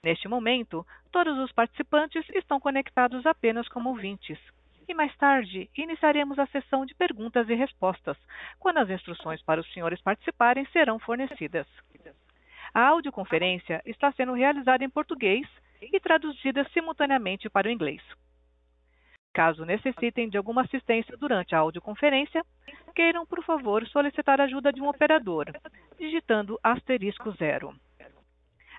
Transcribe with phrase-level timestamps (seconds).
[0.03, 4.39] Neste momento, todos os participantes estão conectados apenas como ouvintes.
[4.89, 8.17] E mais tarde, iniciaremos a sessão de perguntas e respostas,
[8.59, 11.67] quando as instruções para os senhores participarem serão fornecidas.
[12.73, 15.47] A audioconferência está sendo realizada em português
[15.81, 18.03] e traduzida simultaneamente para o inglês.
[19.33, 22.45] Caso necessitem de alguma assistência durante a audioconferência,
[22.95, 25.47] queiram, por favor, solicitar ajuda de um operador,
[25.99, 27.73] digitando asterisco zero.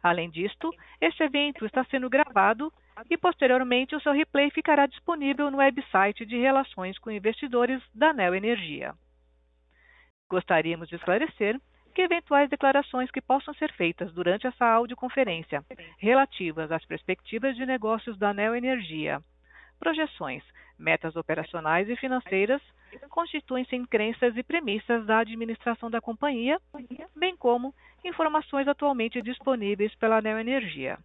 [0.03, 2.71] Além disto, este evento está sendo gravado
[3.09, 8.35] e, posteriormente, o seu replay ficará disponível no website de Relações com Investidores da Neo
[8.35, 8.93] Energia.
[10.29, 11.59] Gostaríamos de esclarecer
[11.93, 15.63] que eventuais declarações que possam ser feitas durante essa audioconferência
[15.97, 19.21] relativas às perspectivas de negócios da Neo Energia
[19.81, 20.43] projeções,
[20.77, 22.61] metas operacionais e financeiras
[23.09, 26.61] constituem-se em crenças e premissas da administração da companhia,
[27.15, 27.73] bem como
[28.05, 30.99] informações atualmente disponíveis pela Neoenergia.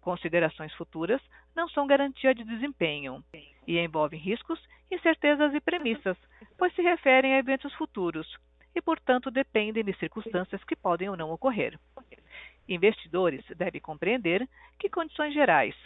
[0.00, 1.22] Considerações futuras
[1.54, 3.24] não são garantia de desempenho
[3.66, 6.16] e envolvem riscos, incertezas e premissas,
[6.58, 8.26] pois se referem a eventos futuros
[8.74, 11.78] e, portanto, dependem de circunstâncias que podem ou não ocorrer.
[12.68, 14.48] Investidores devem compreender
[14.80, 15.76] que condições gerais,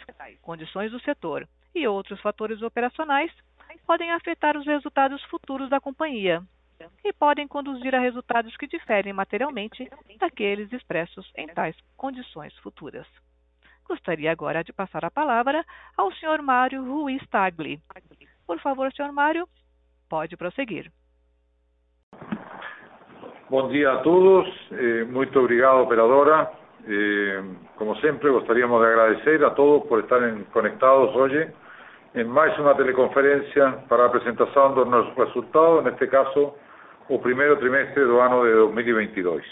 [0.41, 3.31] condições do setor e outros fatores operacionais
[3.85, 6.41] podem afetar os resultados futuros da companhia
[7.03, 13.05] e podem conduzir a resultados que diferem materialmente daqueles expressos em tais condições futuras.
[13.87, 15.65] Gostaria agora de passar a palavra
[15.97, 16.41] ao Sr.
[16.41, 17.81] Mário Ruiz Tagli.
[18.45, 19.11] Por favor, Sr.
[19.11, 19.47] Mário,
[20.07, 20.91] pode prosseguir.
[23.49, 24.47] Bom dia a todos,
[25.09, 26.58] muito obrigado, operadora.
[26.87, 27.43] Eh,
[27.75, 31.49] como sempre, gostaríamos de agradecer a todos por estarem conectados hoje
[32.15, 36.53] em mais uma teleconferência para a apresentação dos nossos resultados, neste caso,
[37.07, 39.43] o primeiro trimestre do ano de 2022.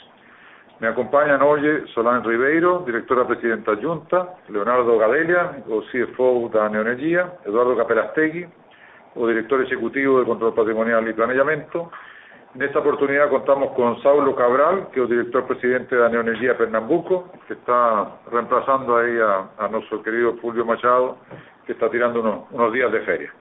[0.79, 7.75] Me acompanham hoje Solange Ribeiro, diretora presidenta adjunta, Leonardo Gadelia, o CFO da Neoenergia, Eduardo
[7.75, 8.47] Capelastegui,
[9.15, 11.13] o director executivo de Control Patrimonial y
[12.57, 17.53] Planeamiento, Nesta oportunidade contamos con Saulo Cabral, que o director presidente da Neoenergia Pernambuco, que
[17.53, 21.17] está reemplazando aí a, nosso querido Fulvio Machado,
[21.65, 22.19] que está tirando
[22.51, 23.31] unos, días de feria.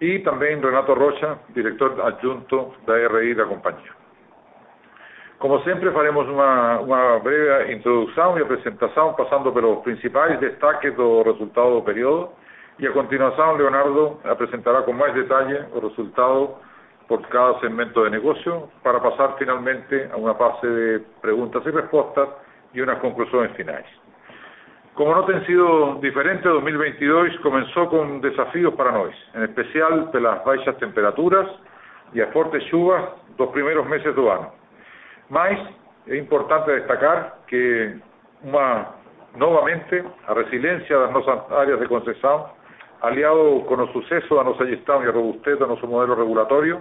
[0.00, 3.92] E também Renato Rocha, director adjunto da RI da companhia.
[5.38, 11.74] Como sempre, faremos uma, uma breve introdução e apresentação, passando pelos principais destaques do resultado
[11.74, 12.30] do período,
[12.78, 16.56] e a continuação, Leonardo apresentará com mais detalhe o resultado
[17.08, 22.28] por cada segmento de negocio para pasar finalmente a una fase de preguntas y respuestas
[22.72, 23.86] y unas conclusiones finales.
[24.94, 30.76] Como no ten sido diferente, 2022 comenzó con desafíos para nós, en especial pelas baixas
[30.76, 31.48] temperaturas
[32.12, 33.02] e as fortes chuvas
[33.38, 34.52] dos primeiros meses do ano.
[35.30, 35.58] Mas
[36.06, 37.96] é importante destacar que
[38.42, 38.94] uma
[39.36, 42.50] novamente a resiliencia das nossas áreas de concessão
[43.02, 46.80] aliado con o suceso da nosa gestão e a robustez do nosso modelo regulatorio,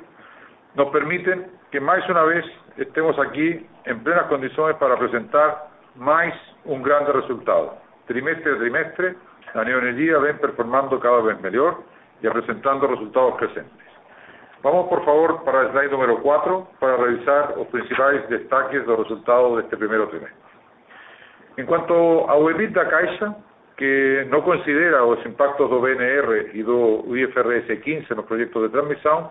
[0.76, 2.46] nos permiten que máis unha vez
[2.78, 5.68] estemos aquí en plenas condições para presentar
[5.98, 6.32] máis
[6.64, 7.76] un grande resultado.
[8.06, 9.08] Trimestre a trimestre,
[9.58, 11.84] a Neoenergia ven performando cada vez mellor
[12.22, 13.90] e apresentando resultados crecentes.
[14.62, 19.58] Vamos, por favor, para el slide número 4 para revisar os principais destaques do resultado
[19.58, 20.38] deste primeiro trimestre.
[21.58, 23.36] En cuanto ao EBITDA Caixa,
[23.78, 29.30] que no considera os impactos do BNR e do IFRS 15 nos proyectos de transmisión,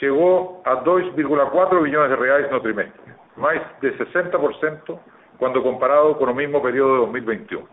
[0.00, 4.98] llegó a 2,4 billones de reais no trimestre, más de 60%
[5.38, 7.68] cuando comparado con el mismo periodo de 2021.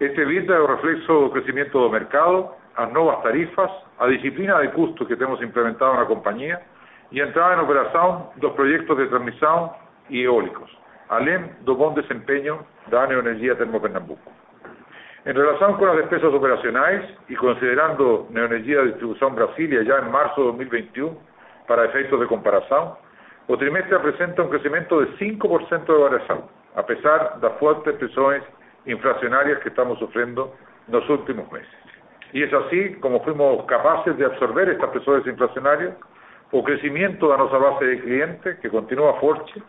[0.00, 4.68] Este EBITDA é o reflexo do crecimiento do mercado, as novas tarifas, a disciplina de
[4.68, 6.60] custos que temos implementado na companhia
[7.12, 9.70] e a entrada en operação dos proyectos de transmisión
[10.10, 10.70] e eólicos,
[11.08, 14.43] além do bom desempenho da Neoenergia Termopernambuco.
[15.24, 20.46] En relación con las despesas operacionales y considerando Neoenergia Distribución Brasilia ya en marzo de
[20.48, 21.16] 2021
[21.66, 22.92] para efectos de comparación,
[23.46, 26.44] o trimestre presenta un crecimiento de 5% de variación,
[26.76, 28.42] a pesar de las fuertes presiones
[28.84, 30.54] inflacionarias que estamos sufriendo
[30.88, 31.72] en los últimos meses.
[32.34, 35.94] Y es así como fuimos capaces de absorber estas presiones inflacionarias
[36.52, 39.62] o crecimiento da nossa base de clientes, que continua forte,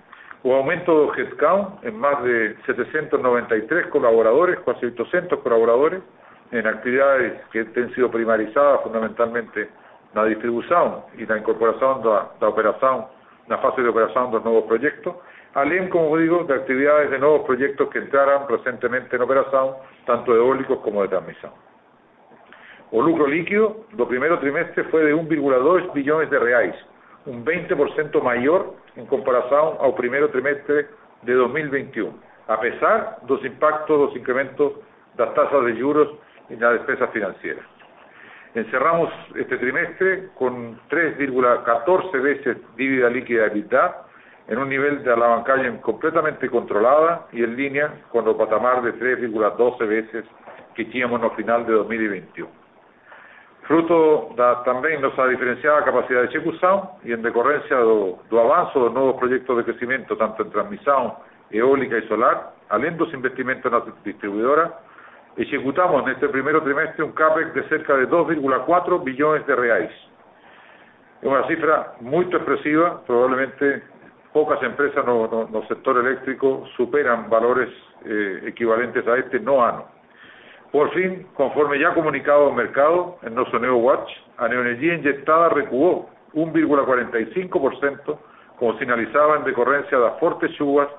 [0.45, 6.03] o aumento do headcount en más de 793 colaboradores, casi 800 colaboradores,
[6.51, 9.68] en actividades que han sido primarizadas fundamentalmente
[10.13, 13.09] na distribución y la incorporación da, da operación,
[13.50, 15.18] na fase de operación dos novos proyectos,
[15.57, 19.74] além, como digo, de actividades de nuevos proyectos que entraran recientemente en operación,
[20.06, 21.53] tanto eólicos como de transmisión.
[22.92, 26.77] O lucro líquido do primeiro trimestre foi de 1,2 bilhões de reais,
[27.25, 30.88] um 20% maior em comparação ao primeiro trimestre
[31.24, 32.13] de 2021,
[32.48, 34.74] apesar dos impactos dos incrementos
[35.16, 36.10] das taxas de juros
[36.50, 37.62] e na despesa financeira.
[38.56, 44.06] Encerramos este trimestre con 3,14 veces dívida líquida EBITDA,
[44.48, 49.88] en un nivel de alavancagem completamente controlada y en línea con el patamar de 3,12
[49.88, 50.25] veces
[50.75, 52.65] que teníamos no final de 2021
[53.68, 58.94] fruto da também nossa diferenciada capacidade de execução e em decorrência do, do avanço dos
[58.94, 61.18] novos projetos de crescimento, tanto em transmissão
[61.52, 64.72] eólica e solar, além dos investimentos na distribuidora,
[65.38, 69.92] executamos neste primeiro trimestre um CAPEX de cerca de 2,4 bilhões de reais.
[71.24, 73.82] É uma cifra muito expressiva, provavelmente
[74.32, 77.70] poucas empresas no, no, no sector eléctrico superan valores
[78.06, 79.94] eh, equivalentes a este no ano.
[80.75, 86.10] Por fin, conforme ya comunicado al mercado en nuestro Neo Watch, a neoenergía inyectada recuó
[86.33, 88.19] 1,45%,
[88.60, 90.89] como señalizaba en decorrencia las fuertes chuvas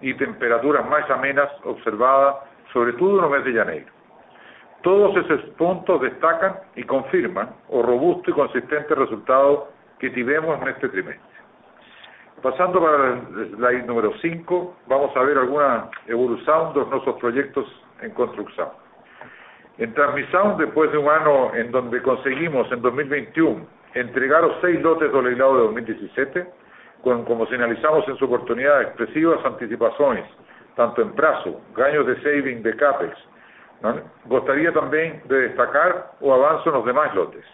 [0.00, 2.36] y temperaturas más amenas observadas,
[2.72, 3.86] sobre todo en el mes de enero.
[4.82, 10.90] Todos esos puntos destacan y confirman el robusto y consistente resultado que tuvimos en este
[10.90, 11.34] trimestre.
[12.40, 17.66] Pasando para el slide número 5, vamos a ver alguna evolución de nuestros proyectos
[18.00, 18.83] en construcción.
[19.78, 25.12] En transmisión, después de un año en donde conseguimos en 2021 entregar los seis lotes
[25.12, 26.46] del leilado de 2017,
[27.02, 30.24] con, como señalizamos en su oportunidad, expresivas anticipaciones,
[30.76, 33.16] tanto en plazo, gaños de saving de CAPEX.
[33.82, 34.00] ¿no?
[34.26, 37.44] Gustaría también de destacar o avanzo en los demás lotes.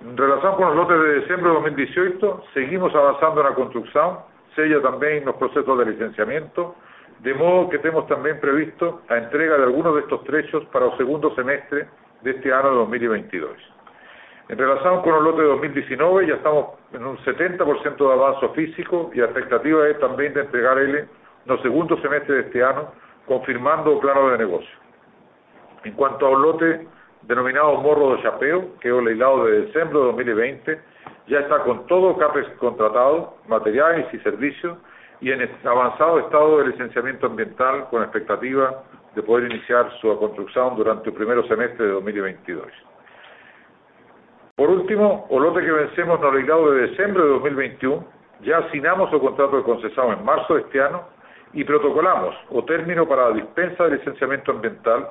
[0.00, 4.18] En relación con los lotes de diciembre de 2018, seguimos avanzando en la construcción,
[4.56, 6.74] sella también los procesos de licenciamiento,
[7.22, 10.96] de modo que tenemos también previsto la entrega de algunos de estos trechos para el
[10.96, 11.86] segundo semestre
[12.22, 13.50] de este año de 2022.
[14.48, 19.10] En relación con el lote de 2019, ya estamos en un 70% de avance físico
[19.14, 20.96] y la expectativa es también de entregar él
[21.46, 22.88] en el segundo semestre de este año,
[23.26, 24.76] confirmando el plano de negocio.
[25.84, 26.86] En cuanto al lote
[27.22, 30.80] denominado Morro de Chapeo, que es el leilado de diciembre de 2020,
[31.28, 34.76] ya está con todo CAPEX contratado, materiales y servicios,
[35.22, 38.82] y en avanzado estado de licenciamiento ambiental con expectativa
[39.14, 42.66] de poder iniciar su construcción durante el primer semestre de 2022.
[44.56, 48.04] Por último, o lote que vencemos no leilado de diciembre de 2021,
[48.42, 51.02] ya asignamos el contrato de concesión en marzo de este año
[51.52, 55.08] y protocolamos o término para la dispensa de licenciamiento ambiental,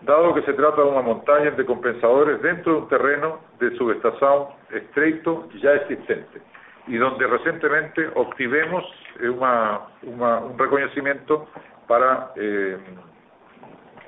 [0.00, 4.46] dado que se trata de una montaña de compensadores dentro de un terreno de subestación
[4.72, 6.51] estrecho ya existente
[6.86, 8.84] y donde recientemente obtuvimos
[9.20, 11.48] eh, un reconocimiento
[11.86, 12.76] para eh,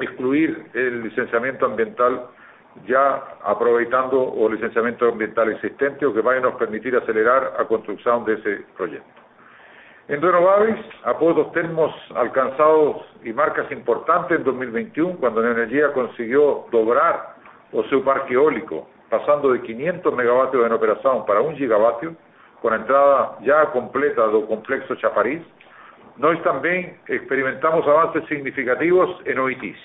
[0.01, 2.29] excluir el licenciamiento ambiental
[2.87, 8.25] ya aprovechando el licenciamiento ambiental existente o que vaya a nos permitir acelerar la construcción
[8.25, 9.09] de ese proyecto.
[10.09, 16.67] En renovables, após los termos alcanzados y marcas importantes en 2021, cuando la energía consiguió
[16.71, 17.37] doblar
[17.73, 22.15] o su parque eólico, pasando de 500 megavatios en operación para un gigavatio,
[22.65, 25.43] con entrada ya completa del complexo Chapariz,
[26.17, 29.77] nosotros también experimentamos avances significativos en OITIS.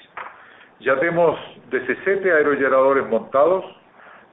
[0.80, 1.38] Ya tenemos
[1.72, 3.66] 17 aerogeneradores montados,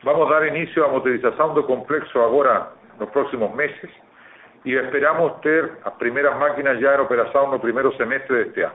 [0.05, 3.91] vamos a dar inicio a motorización del complexo ahora en los próximos meses
[4.63, 8.75] y esperamos tener las primeras máquinas en operación en el primer semestre de este año,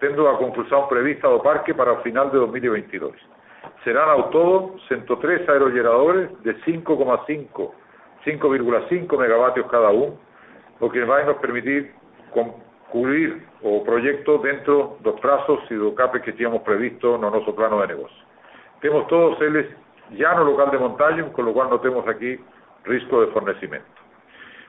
[0.00, 3.12] teniendo la conclusión prevista del parque para el final de 2022.
[3.84, 7.83] Serán a todo 103 aerogeneradores de 5,5
[8.24, 10.14] 5,5 megavatios cada uno,
[10.80, 11.92] lo que va a nos permitir
[12.90, 17.54] cubrir o proyecto dentro de los plazos y los capes que teníamos previsto en nuestro
[17.54, 18.16] plano de negocio.
[18.80, 19.66] Tenemos todos ellos
[20.12, 22.38] ya en el local de montaje, con lo cual no tenemos aquí
[22.84, 23.88] riesgo de fornecimiento.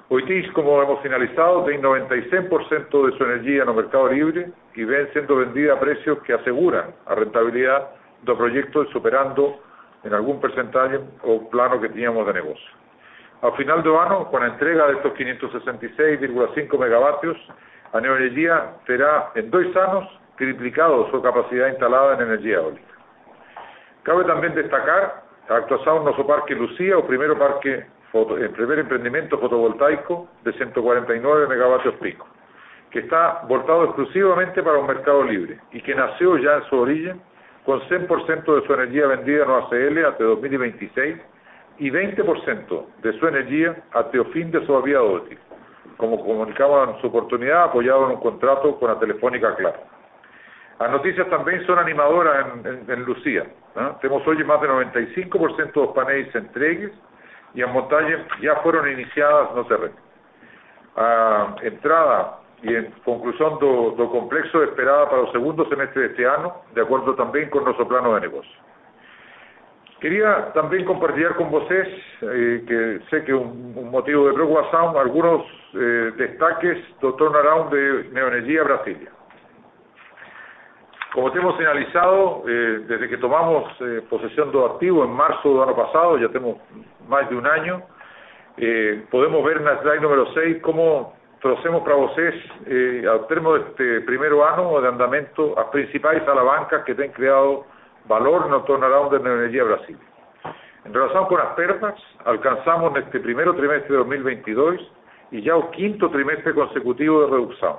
[0.08, 5.10] Hoy, como hemos finalizado, tiene 96% de su energía en el mercado libre y ven
[5.14, 7.90] siendo vendida a precios que aseguran la rentabilidad
[8.22, 9.60] del proyecto superando
[10.04, 12.85] en algún porcentaje o plano que teníamos de negocio.
[13.42, 17.38] Al final del año, con la entrega de estos 566,5 megavatios,
[17.94, 22.94] a Neoenergía será en dos años triplicado su capacidad instalada en energía eólica.
[24.04, 29.38] Cabe también destacar la actuación en nuestro parque Lucía, o primer parque el primer emprendimiento
[29.38, 32.26] fotovoltaico de 149 megavatios pico,
[32.90, 37.22] que está voltado exclusivamente para un mercado libre y que nació ya en su origen
[37.66, 41.18] con 100% de su energía vendida en OACL hasta 2026
[41.78, 43.76] y 20% de su energía
[44.14, 45.38] el fin de su vida útil,
[45.98, 49.80] como comunicamos en su oportunidad, apoyado en un contrato con la Telefónica Claro.
[50.80, 53.46] Las noticias también son animadoras en, Lucía.
[54.02, 56.92] Tenemos hoy más del 95% de los paneles entregues
[57.54, 59.76] y en montaña ya fueron iniciadas no sé,
[60.98, 66.28] A entrada y en conclusión do, do complexo esperada para el segundo semestre de este
[66.28, 68.52] año, de acuerdo también con nuestro plano de negocio.
[70.06, 71.88] Quería también compartir con ustedes,
[72.22, 75.42] eh, que sé que un, un motivo de preocupación, algunos
[75.74, 79.10] eh, destaques do turnaround de Neoenergía Brasilia.
[81.12, 85.64] Como te hemos señalizado, eh, desde que tomamos eh, posesión de activo en marzo del
[85.70, 86.58] año pasado, ya tenemos
[87.10, 87.82] más de un año,
[88.58, 92.36] eh, podemos ver en la slide número 6 cómo trouxemos para vocês,
[92.68, 97.66] eh, ao termo deste primeiro ano de andamento, as principais alavancas que têm criado
[98.08, 99.98] valor no turnaround de Energia Brasil.
[100.86, 101.96] En relación con las perdas,
[102.26, 104.92] alcanzamos neste primeiro trimestre de 2022
[105.32, 107.76] y ya o quinto trimestre consecutivo de reducción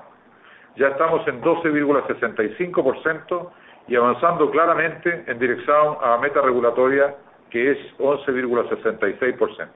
[0.76, 3.50] ya estamos en 12,65%
[3.88, 7.16] y avanzando claramente en dirección a la meta regulatoria
[7.50, 9.68] que es 11,66%.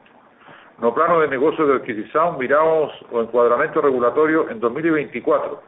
[0.78, 5.62] No plano de negocio de adquisición miramos o encuadramiento regulatorio en 2024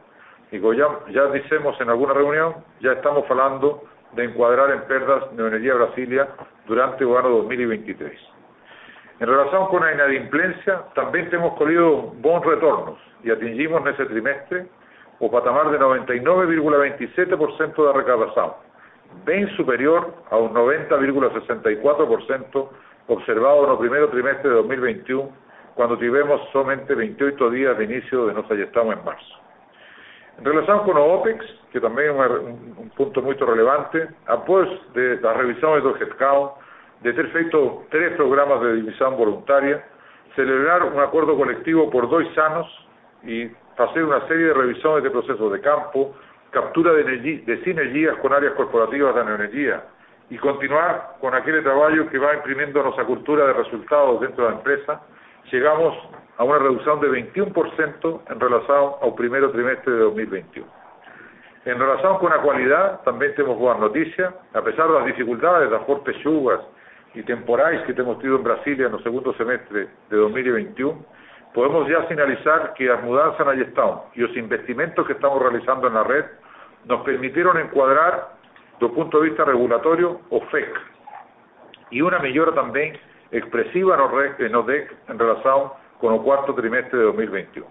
[0.51, 3.83] y como ya, ya decimos en alguna reunión, ya estamos hablando
[4.15, 6.27] de encuadrar en perdas Neoenergía Brasilia
[6.67, 8.11] durante el año 2023.
[9.19, 14.65] En relación con la inadimplencia, también hemos colhido buenos retornos y atingimos en ese trimestre
[15.19, 18.51] o patamar de 99,27% de recaudación,
[19.25, 22.69] bien superior a un 90,64%
[23.07, 25.29] observado en el primer trimestre de 2021,
[25.75, 29.42] cuando tuvimos solamente 28 días de inicio de ya estamos en marzo.
[30.37, 32.29] En relación con los OPEX, que también es
[32.77, 36.51] un, punto muy relevante, después de la revisión de headcount,
[37.01, 39.83] de ter feito tres programas de división voluntaria,
[40.35, 42.87] celebrar un acuerdo colectivo por dos años
[43.23, 46.15] y hacer una serie de revisiones de procesos de campo,
[46.51, 49.83] captura de, de sinergias con áreas corporativas de energía
[50.29, 54.57] y continuar con aquel trabajo que va imprimiendo nuestra cultura de resultados dentro de la
[54.57, 55.01] empresa,
[55.51, 55.95] llegamos
[56.37, 60.67] a una reducción de 21% en relación al primer trimestre de 2021.
[61.65, 65.85] En relación con la cualidad, también tenemos buenas noticias, a pesar de las dificultades, las
[65.85, 66.59] fuertes lluvias
[67.13, 71.05] y temporales que hemos tenido en Brasilia en el segundo semestre de 2021,
[71.53, 75.93] podemos ya finalizar que las mudanzas en estado y los investimentos que estamos realizando en
[75.93, 76.25] la red
[76.85, 78.33] nos permitieron encuadrar,
[78.73, 80.67] desde el punto de vista regulatorio, o FEC,
[81.91, 82.97] y una mejora también
[83.31, 83.95] expresiva
[84.39, 85.71] en los DEC en relación
[86.03, 87.65] con el cuarto trimestre de 2021.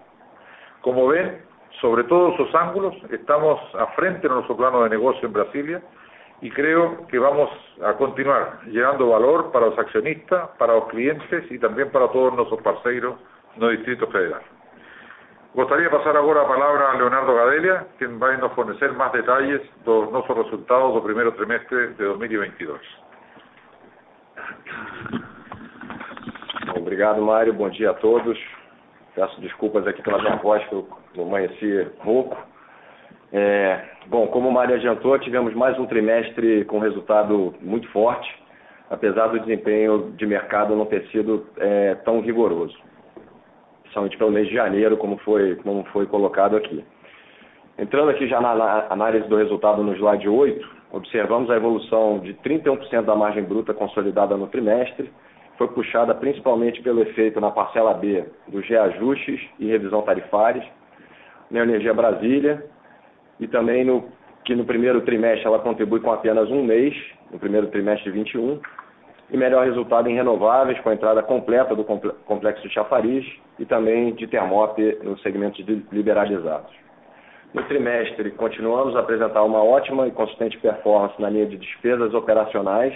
[0.81, 1.39] Como ven,
[1.79, 5.83] sobre todos esos ángulos, estamos a frente de nuestro plano de negocio en Brasilia
[6.41, 7.51] y creo que vamos
[7.85, 12.59] a continuar llegando valor para los accionistas, para los clientes y también para todos nuestros
[12.63, 13.19] parceiros
[13.57, 14.41] no Distrito Federal.
[15.53, 19.61] Gostaria pasar ahora la palabra a Leonardo Gadelia, quien va a nos fornecer más detalles
[19.85, 22.79] de nuestros resultados del primer trimestre de 2022.
[26.83, 27.53] Obrigado, Mário.
[27.53, 28.37] Bom dia a todos.
[29.15, 30.85] Peço desculpas aqui pela minha voz, que eu
[31.17, 32.37] amanheci rouco.
[33.31, 38.29] É, bom, como o Mário adiantou, tivemos mais um trimestre com resultado muito forte,
[38.89, 42.77] apesar do desempenho de mercado não ter sido é, tão rigoroso
[43.93, 46.83] somente pelo mês de janeiro, como foi, como foi colocado aqui.
[47.77, 52.33] Entrando aqui já na, na análise do resultado no slide 8, observamos a evolução de
[52.33, 55.09] 31% da margem bruta consolidada no trimestre,
[55.57, 60.65] foi puxada principalmente pelo efeito na parcela B dos reajustes e revisão tarifárias,
[61.49, 62.65] na Energia Brasília,
[63.39, 64.05] e também no,
[64.43, 66.95] que no primeiro trimestre ela contribui com apenas um mês,
[67.31, 68.59] no primeiro trimestre de 21,
[69.31, 73.25] e melhor resultado em renováveis, com a entrada completa do complexo de Chafariz
[73.57, 76.71] e também de Termop nos segmentos liberalizados.
[77.53, 82.93] No trimestre, continuamos a apresentar uma ótima e consistente performance na linha de despesas operacionais,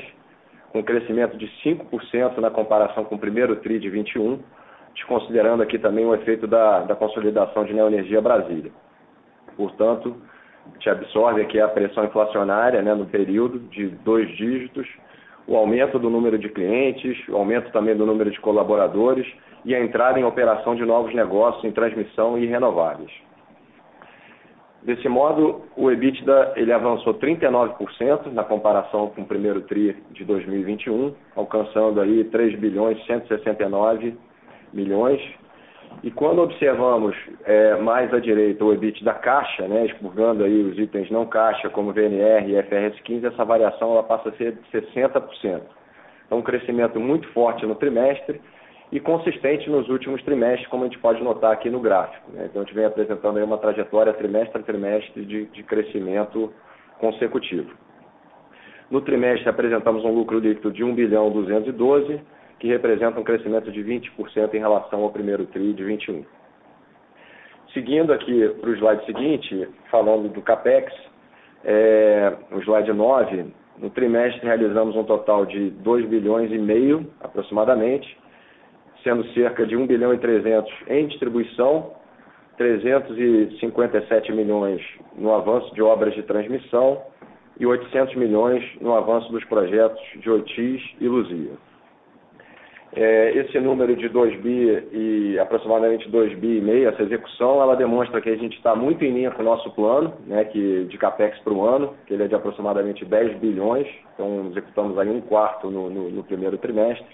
[0.71, 4.39] com crescimento de 5% na comparação com o primeiro TRI de 21,
[4.93, 8.71] desconsiderando aqui também o efeito da, da consolidação de Neoenergia Brasília.
[9.55, 10.15] Portanto,
[10.79, 14.87] te absorve aqui a pressão inflacionária né, no período de dois dígitos,
[15.47, 19.25] o aumento do número de clientes, o aumento também do número de colaboradores
[19.63, 23.11] e a entrada em operação de novos negócios em transmissão e renováveis.
[24.87, 31.13] Desse modo, o EBITDA ele avançou 39% na comparação com o primeiro TRI de 2021,
[31.35, 34.17] alcançando aí 3 bilhões 169
[34.71, 35.21] milhões.
[36.03, 40.79] E quando observamos é, mais à direita o EBIT da caixa, né, expurgando aí os
[40.79, 44.71] itens não caixa, como VNR e FRS 15, essa variação ela passa a ser de
[44.71, 45.63] 60%.
[46.25, 48.39] Então, um crescimento muito forte no trimestre
[48.91, 52.31] e consistente nos últimos trimestres, como a gente pode notar aqui no gráfico.
[52.31, 52.45] Né?
[52.49, 56.53] Então, a gente vem apresentando uma trajetória trimestre a trimestre de, de crescimento
[56.99, 57.71] consecutivo.
[58.89, 62.21] No trimestre, apresentamos um lucro líquido de 1 bilhão 212
[62.59, 66.25] que representa um crescimento de 20% em relação ao primeiro TRI de 21.
[67.73, 70.91] Seguindo aqui para o slide seguinte, falando do CAPEX,
[71.63, 73.45] é, o slide 9,
[73.77, 78.17] no trimestre realizamos um total de 2 bilhões e meio, aproximadamente,
[79.07, 81.93] sendo cerca de 1 bilhão e 300 em distribuição,
[82.57, 84.81] 357 milhões
[85.15, 87.01] no avanço de obras de transmissão
[87.57, 91.51] e 800 milhões no avanço dos projetos de Otis e Luzia.
[92.93, 97.75] É, esse número de 2 bi e aproximadamente 2 bi e meio, essa execução, ela
[97.75, 100.97] demonstra que a gente está muito em linha com o nosso plano, né, que, de
[100.97, 105.21] capex para o ano, que ele é de aproximadamente 10 bilhões, então executamos aí um
[105.21, 107.05] quarto no, no, no primeiro trimestre.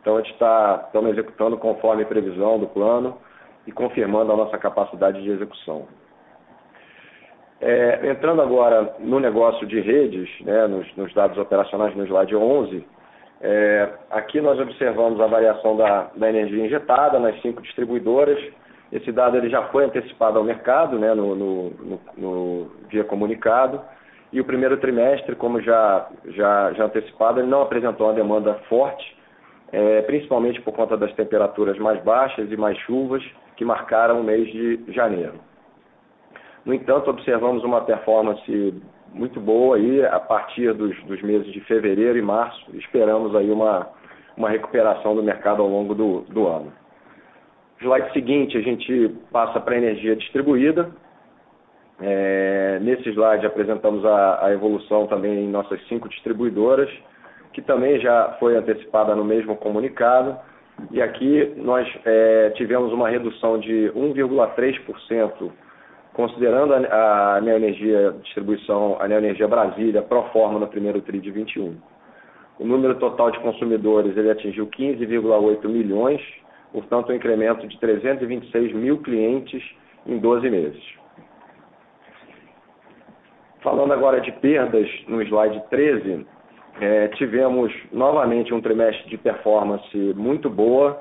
[0.00, 3.18] Então a gente está estamos executando conforme previsão do plano
[3.66, 5.86] e confirmando a nossa capacidade de execução.
[7.60, 12.86] É, entrando agora no negócio de redes, né, nos, nos dados operacionais no slide 11,
[13.40, 18.38] é, aqui nós observamos a variação da, da, energia injetada nas cinco distribuidoras.
[18.90, 23.80] Esse dado ele já foi antecipado ao mercado né, no, no, no, no dia comunicado.
[24.32, 29.16] E o primeiro trimestre, como já, já, já antecipado, ele não apresentou uma demanda forte,
[29.72, 33.22] é, principalmente por conta das temperaturas mais baixas e mais chuvas
[33.56, 35.34] que marcaram o mês de janeiro.
[36.64, 42.18] No entanto, observamos uma performance muito boa aí a partir dos, dos meses de fevereiro
[42.18, 42.64] e março.
[42.74, 43.88] Esperamos aí uma,
[44.36, 46.72] uma recuperação do mercado ao longo do, do ano.
[47.80, 50.90] Slide seguinte, a gente passa para a energia distribuída.
[52.00, 56.88] É, nesse slide apresentamos a, a, evolução também em nossas cinco distribuidoras,
[57.58, 60.38] que também já foi antecipada no mesmo comunicado.
[60.92, 65.50] E aqui nós é, tivemos uma redução de 1,3%
[66.12, 71.76] considerando a, a Neoenergia Distribuição, a Neoenergia Brasília, pro forma no primeiro TRI de 21.
[72.60, 76.20] O número total de consumidores ele atingiu 15,8 milhões,
[76.72, 79.64] portanto, um incremento de 326 mil clientes
[80.06, 80.82] em 12 meses.
[83.62, 86.24] Falando agora de perdas, no slide 13,
[86.80, 91.00] é, tivemos novamente um trimestre de performance muito boa,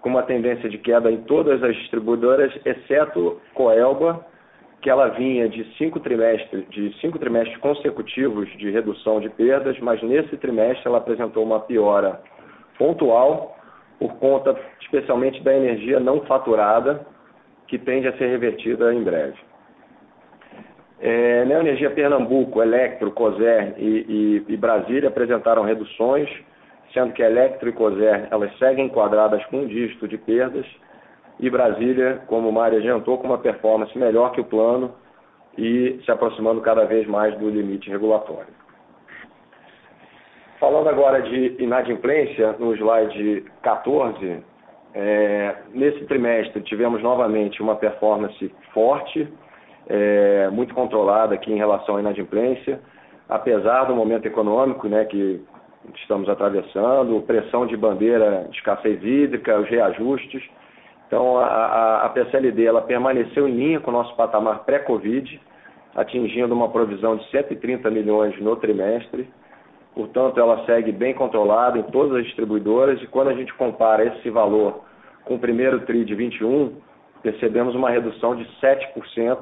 [0.00, 4.24] com uma tendência de queda em todas as distribuidoras, exceto Coelba,
[4.80, 10.02] que ela vinha de cinco trimestres, de cinco trimestres consecutivos de redução de perdas, mas
[10.02, 12.20] nesse trimestre ela apresentou uma piora
[12.78, 13.56] pontual
[13.98, 17.06] por conta especialmente da energia não faturada,
[17.68, 19.36] que tende a ser revertida em breve.
[21.00, 26.28] É, na Energia Pernambuco, Electro, Coser e, e, e, Brasília apresentaram reduções,
[26.92, 30.66] sendo que Electro e Coser elas seguem enquadradas com um dígito de perdas,
[31.38, 34.94] e Brasília, como o Mário adiantou, com uma performance melhor que o plano
[35.56, 38.60] e se aproximando cada vez mais do limite regulatório.
[40.58, 44.44] Falando agora de inadimplência, no slide 14,
[44.92, 49.26] é, nesse trimestre tivemos novamente uma performance forte,
[49.90, 52.80] é, muito controlada aqui em relação à inadimplência,
[53.28, 55.44] apesar do momento econômico né, que
[55.96, 60.42] estamos atravessando, pressão de bandeira de escassez hídrica, os reajustes,
[61.10, 65.40] então, a, a, a PCLD ela permaneceu em linha com o nosso patamar pré-Covid,
[65.96, 69.28] atingindo uma provisão de 130 milhões no trimestre.
[69.92, 74.30] Portanto, ela segue bem controlada em todas as distribuidoras e quando a gente compara esse
[74.30, 74.84] valor
[75.24, 76.76] com o primeiro TRI de 21,
[77.24, 79.38] percebemos uma redução de 7%,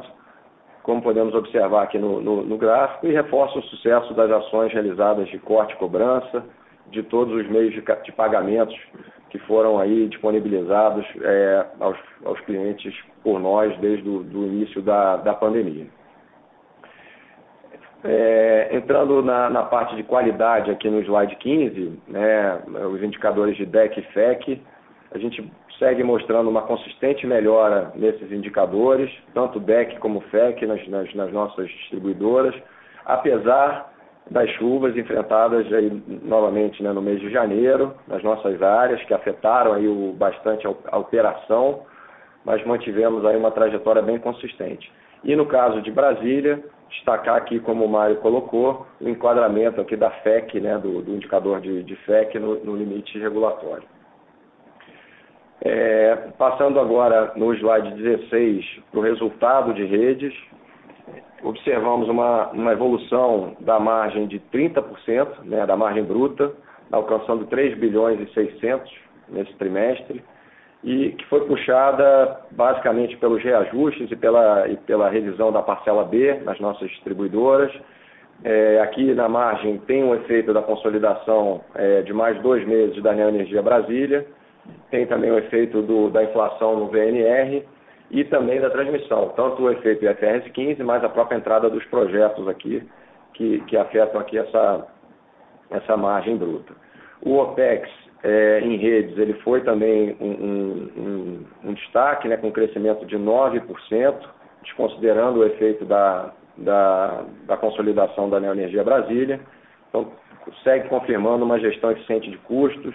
[0.89, 5.29] como podemos observar aqui no, no, no gráfico, e reforça o sucesso das ações realizadas
[5.29, 6.43] de corte e cobrança,
[6.87, 8.75] de todos os meios de, de pagamentos
[9.29, 15.19] que foram aí disponibilizados é, aos, aos, clientes por nós desde o do início da,
[15.19, 15.87] da pandemia.
[18.03, 23.67] É, entrando na, na, parte de qualidade aqui no slide 15, né, os indicadores de
[23.67, 24.63] DEC e FEC,
[25.11, 31.15] a gente segue mostrando uma consistente melhora nesses indicadores, tanto DEC como FEC nas, nas,
[31.15, 32.55] nas nossas distribuidoras,
[33.05, 33.93] apesar
[34.31, 35.91] das chuvas enfrentadas aí,
[36.23, 40.99] novamente né, no mês de janeiro, nas nossas áreas, que afetaram aí o, bastante a,
[40.99, 41.83] operação,
[42.45, 44.91] mas mantivemos aí uma trajetória bem consistente.
[45.25, 50.11] E no caso de Brasília, destacar aqui, como o Mário colocou, o enquadramento aqui da
[50.11, 53.85] FEC, né, do, do indicador de, de FEC no, no, limite regulatório.
[55.61, 60.33] É, passando agora no slide 16 para o resultado de redes,
[61.43, 66.53] observamos uma, uma evolução da margem de 30%, né, da margem bruta,
[66.93, 68.91] alcançando 3 bilhões e 600
[69.29, 70.23] nesse trimestre,
[70.85, 76.35] e que foi puxada basicamente pelos reajustes e pela, e pela revisão da parcela B
[76.45, 77.73] nas nossas distribuidoras.
[78.45, 83.13] É, aqui na margem tem um efeito da consolidação é, de mais dois meses da
[83.13, 84.25] Neoenergia Brasília,
[84.91, 87.65] tem também o efeito do, da inflação no VNR
[88.11, 92.49] e também da transmissão, tanto o efeito IFRS 15, mais a própria entrada dos projetos
[92.49, 92.83] aqui,
[93.35, 94.87] que, que afetam aqui essa,
[95.71, 96.73] essa margem bruta.
[97.21, 97.89] O OPEX
[98.23, 104.15] é, em redes, ele foi também um, um, um, destaque, né, com crescimento de 9%,
[104.63, 109.41] desconsiderando o efeito da, da, da consolidação da Neoenergia Brasília.
[109.89, 110.11] Então,
[110.65, 112.95] segue confirmando uma gestão eficiente de custos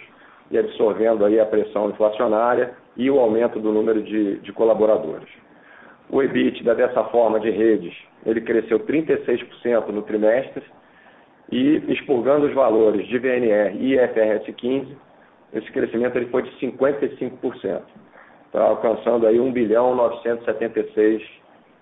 [0.54, 5.28] e absorvendo aí a pressão inflacionária e o aumento do número de, de colaboradores.
[6.10, 7.92] O EBITDA dessa forma de redes,
[8.24, 10.64] ele cresceu 36% no trimestre
[11.52, 14.96] e expurgando os valores de VNR e IFRS 15,
[15.54, 17.82] esse crescimento ele foi de 55%,
[18.52, 18.62] tá?
[18.62, 21.22] alcançando aí 1 bilhão 976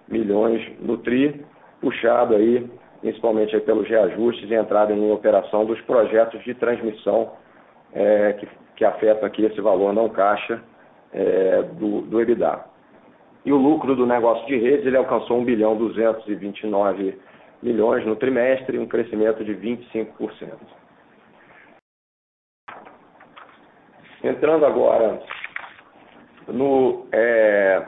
[0.08, 1.44] milhões no TRI,
[1.82, 2.70] puxado aí
[3.02, 7.32] principalmente aí pelos reajustes e entrada em operação dos projetos de transmissão
[7.94, 10.62] é, que, que afetam aqui esse valor não caixa
[11.14, 12.66] é, do, do EBITDA.
[13.46, 17.20] E o lucro do negócio de redes ele alcançou 1 bilhão 229
[17.62, 20.08] milhões no trimestre, um crescimento de 25%.
[24.24, 25.20] Entrando agora
[26.48, 27.84] no, é,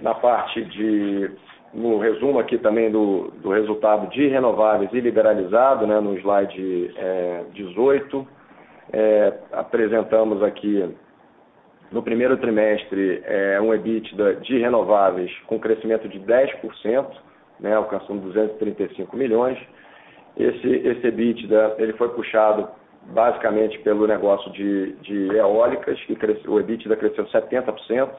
[0.00, 1.30] na parte de,
[1.74, 7.44] no resumo aqui também do, do resultado de renováveis e liberalizado, né, no slide é,
[7.52, 8.26] 18,
[8.92, 10.94] é, apresentamos aqui
[11.90, 17.06] no primeiro trimestre é, um EBITDA de renováveis com crescimento de 10%,
[17.60, 19.58] né, alcançando 235 milhões.
[20.36, 22.68] Esse, esse EBITDA ele foi puxado
[23.12, 28.10] basicamente pelo negócio de, de eólicas, que cresceu, o EBITDA cresceu 70%,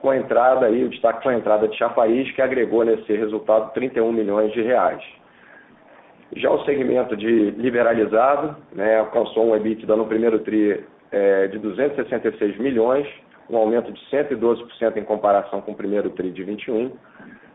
[0.00, 4.12] com a entrada aí, o destaque a entrada de Chapaís, que agregou nesse resultado 31
[4.12, 5.02] milhões de reais.
[6.34, 12.58] Já o segmento de liberalizado, né, alcançou um EBITDA no primeiro TRI é, de 266
[12.58, 13.06] milhões,
[13.48, 16.90] um aumento de 112% em comparação com o primeiro TRI de 21.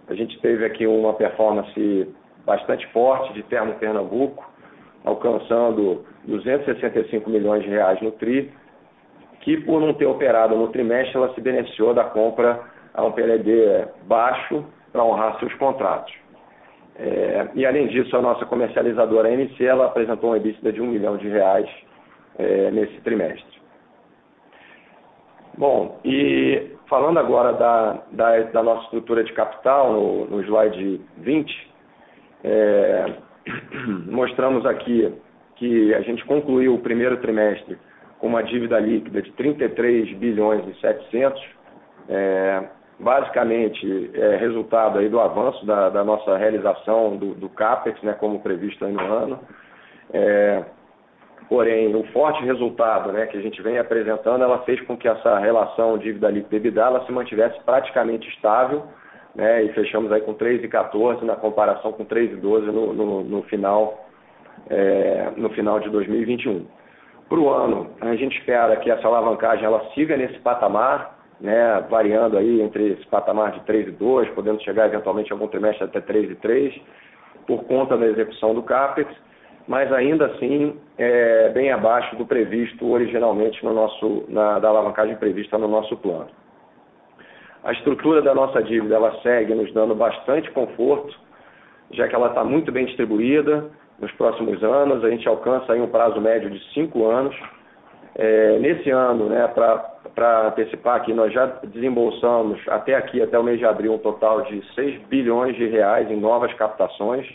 [0.07, 2.07] A gente teve aqui uma performance
[2.45, 4.49] bastante forte de Termo Pernambuco,
[5.03, 8.51] alcançando 265 milhões de reais no TRI,
[9.41, 12.59] que por não ter operado no trimestre, ela se beneficiou da compra
[12.93, 16.20] a um PLD baixo para honrar seus contratos.
[16.97, 20.87] É, e além disso, a nossa comercializadora a MC, ela apresentou uma EBITDA de um
[20.87, 21.69] milhão de reais
[22.37, 23.61] é, nesse trimestre.
[25.57, 31.71] Bom, e falando agora da, da, da nossa estrutura de capital, no, no slide 20,
[32.43, 33.13] é,
[34.09, 35.13] mostramos aqui
[35.55, 37.77] que a gente concluiu o primeiro trimestre
[38.19, 41.43] com uma dívida líquida de 33 bilhões e 700,
[42.09, 42.63] é,
[43.01, 48.39] basicamente é resultado aí do avanço da, da nossa realização do, do, CAPEX, né, como
[48.41, 49.39] previsto no ano.
[50.13, 50.63] É,
[51.49, 55.39] porém, o forte resultado né, que a gente vem apresentando, ela fez com que essa
[55.39, 58.83] relação dívida líquida EBITDA ela se mantivesse praticamente estável,
[59.33, 64.05] né, e fechamos aí com 3,14 na comparação com 3,12 no, no, no, final,
[64.69, 66.67] é, no final de 2021.
[67.27, 72.37] Para o ano, a gente espera que essa alavancagem ela siga nesse patamar, né, variando
[72.37, 76.79] aí entre esse patamar de 3,2, podendo chegar eventualmente algum trimestre até 3,3,
[77.47, 79.11] por conta da execução do CAPEX,
[79.67, 85.57] mas ainda assim é, bem abaixo do previsto originalmente no nosso, na, da alavancagem prevista
[85.57, 86.29] no nosso plano.
[87.63, 91.15] A estrutura da nossa dívida ela segue nos dando bastante conforto,
[91.91, 95.03] já que ela está muito bem distribuída nos próximos anos.
[95.03, 97.35] A gente alcança aí um prazo médio de cinco anos.
[98.15, 103.59] É, nesse ano, né, para antecipar aqui, nós já desembolsamos até aqui, até o mês
[103.59, 107.25] de abril, um total de 6 bilhões de reais em novas captações.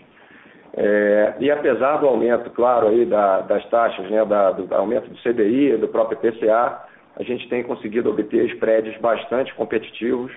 [0.76, 5.16] É, e apesar do aumento, claro, aí da, das taxas, né, da, do aumento do
[5.22, 6.84] CDI, do próprio PCA,
[7.18, 10.30] a gente tem conseguido obter spreads bastante competitivos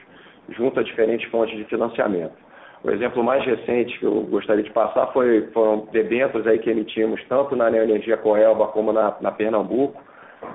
[0.48, 2.34] junto a diferentes fontes de financiamento.
[2.84, 7.22] O exemplo mais recente que eu gostaria de passar foi, foram debêntures aí que emitimos
[7.28, 10.02] tanto na Neoenergia Coelba como na, na Pernambuco.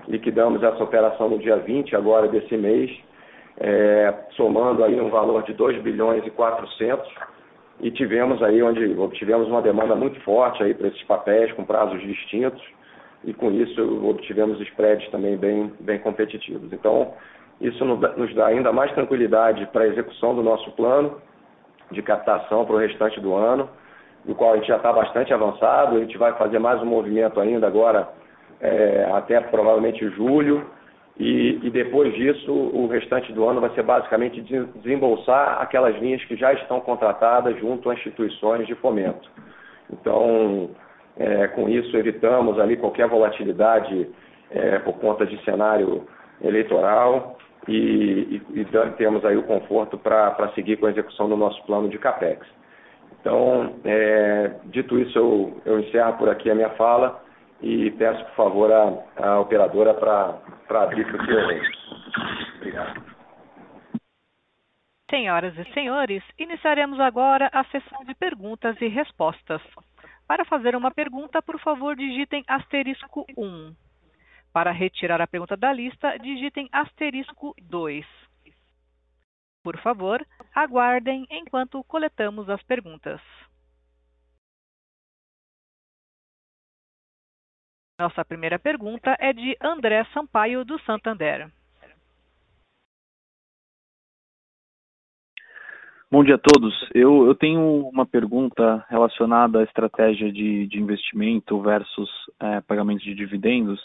[0.08, 2.90] Liquidamos essa operação no dia 20 agora desse mês
[3.58, 7.08] é, somando aí um valor de 2 bilhões e 400
[7.80, 12.00] e tivemos aí onde obtivemos uma demanda muito forte aí para esses papéis com prazos
[12.02, 12.62] distintos.
[13.24, 16.70] E com isso obtivemos spreads também bem, bem competitivos.
[16.72, 17.14] Então,
[17.60, 21.20] isso nos dá ainda mais tranquilidade para a execução do nosso plano
[21.90, 23.68] de captação para o restante do ano,
[24.24, 27.40] do qual a gente já está bastante avançado, a gente vai fazer mais um movimento
[27.40, 28.08] ainda agora
[28.60, 30.66] é, até provavelmente julho,
[31.16, 36.34] e, e, depois disso o restante do ano vai ser basicamente desembolsar aquelas linhas que
[36.34, 39.30] já estão contratadas junto a instituições de fomento.
[39.92, 40.70] Então,
[41.16, 44.08] é, com isso evitamos ali qualquer volatilidade
[44.50, 46.04] é, por conta de cenário
[46.42, 47.36] eleitoral
[47.68, 51.88] e, e, e temos aí o conforto para seguir com a execução do nosso plano
[51.88, 52.44] de CAPEX.
[53.20, 57.22] Então, é, dito isso, eu, eu encerro por aqui a minha fala
[57.60, 62.56] e peço, por favor, a operadora para abrir Q&A.
[62.56, 63.14] Obrigado.
[65.10, 69.62] Senhoras e senhores, iniciaremos agora a sessão de perguntas e respostas.
[70.26, 73.74] Para fazer uma pergunta, por favor, digitem asterisco 1.
[74.52, 78.06] Para retirar a pergunta da lista, digitem asterisco 2.
[79.62, 83.20] Por favor, aguardem enquanto coletamos as perguntas.
[87.96, 91.48] Nossa primeira pergunta é de André Sampaio, do Santander.
[96.10, 96.74] Bom dia a todos.
[96.92, 103.14] Eu, eu tenho uma pergunta relacionada à estratégia de, de investimento versus é, pagamento de
[103.14, 103.80] dividendos.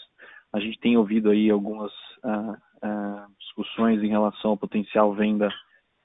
[0.52, 1.92] A gente tem ouvido aí algumas
[2.24, 5.48] uh, uh, discussões em relação à potencial venda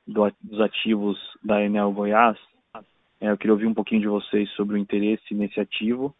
[0.05, 2.37] do, dos ativos da Enel Goiás.
[3.19, 6.15] É, eu queria ouvir um pouquinho de vocês sobre o interesse nesse ativo.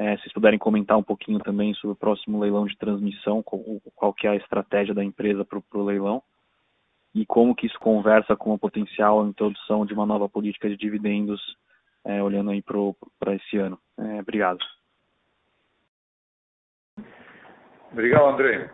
[0.00, 4.14] É, se vocês puderem comentar um pouquinho também sobre o próximo leilão de transmissão, qual,
[4.14, 6.22] que é a estratégia da empresa para o leilão
[7.14, 11.38] e como que isso conversa com a potencial introdução de uma nova política de dividendos,
[12.02, 13.78] é, olhando aí para esse ano.
[13.98, 14.60] É, obrigado.
[17.92, 18.70] Obrigado, André.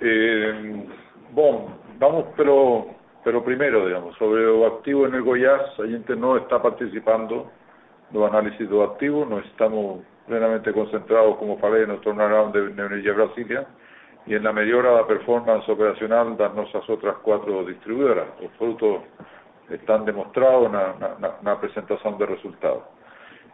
[0.00, 0.86] Eh,
[1.32, 2.88] bom, vamos pelo,
[3.22, 7.50] pelo primeiro, digamos, sobre o activo en Goiás, a gente não está participando
[8.10, 13.66] do análisis do activo, não estamos plenamente concentrados, como falei, no turnaround de Energia Brasilia
[14.26, 18.28] y en la mejora de la performance operacional de nuestras otras cuatro distribuidoras.
[18.40, 19.02] Los frutos
[19.68, 22.82] están demostrados en la presentación de resultados.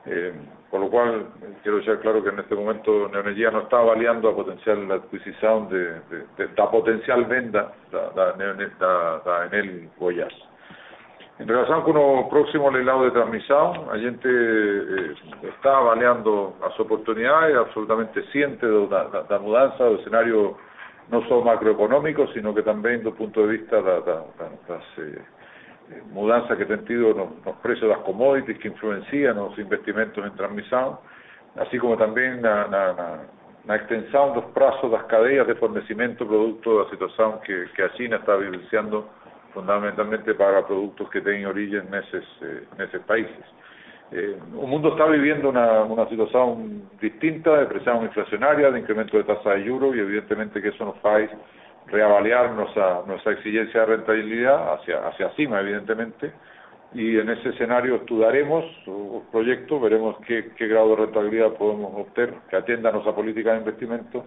[0.06, 0.33] Eh,
[0.70, 1.26] por lo cual,
[1.62, 6.00] quiero dejar claro que en este momento Neonergia no está avaliando a potencial adquisición de,
[6.09, 10.33] de, de, da potencial venda da, da, da, da Enel Goiás.
[11.40, 17.57] En relación con el próximo leilão de transmisión, a gente eh, está avaliando las oportunidades,
[17.57, 20.59] absolutamente ciente de la mudanza del escenario
[21.09, 25.22] no solo macroeconómico, sino que también desde el punto de vista de las eh,
[25.88, 30.98] eh, que han tenido los, precios de las commodities que influencian los investimentos en transmisión,
[31.57, 33.24] así como también la,
[33.66, 38.16] extensión de los plazos de las cadenas de fornecimiento producto la situación que, que China
[38.16, 39.09] está vivenciando
[39.52, 43.44] fundamentalmente para productos que tienen origen en esos, eh, países.
[44.12, 49.24] Eh, el mundo está viviendo una, una situación distinta de presión inflacionaria, de incremento de
[49.24, 51.30] tasa de euro y evidentemente que eso nos hace
[51.86, 56.32] reavaliar nuestra, nuestra exigencia de rentabilidad hacia, hacia cima, evidentemente,
[56.92, 62.34] y en ese escenario estudiaremos los proyectos, veremos qué, qué grado de rentabilidad podemos obtener
[62.48, 64.24] que atienda nuestra política de investimento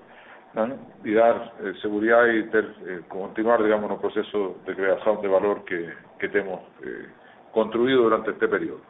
[1.04, 5.92] y dar eh, seguridad y eh, continuar, digamos, el proceso de creación de valor que,
[6.20, 7.08] que hemos eh,
[7.52, 8.82] construido durante este periodo.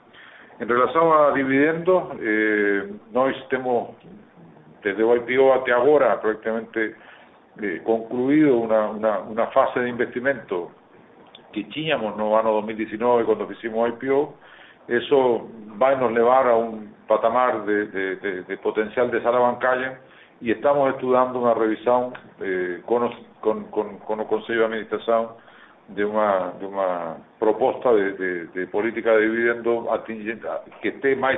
[0.60, 3.96] En relación a dividendos, eh, nós temos,
[4.84, 6.96] desde IPO até agora, prácticamente
[7.62, 10.72] eh, concluido una, una, una fase de investimento
[11.54, 14.36] que tínhamos no ano 2019 cuando hicimos IPO,
[14.88, 15.48] eso
[15.82, 20.00] va a nos llevar a un patamar de, de, de, de potencial de sala bancaria
[20.44, 22.82] y estamos estudiando una revisión eh,
[24.20, 25.30] el Consejo de Administración
[25.88, 29.88] de una, de una proposta de, de, de política de dividendo
[30.82, 31.38] que esté más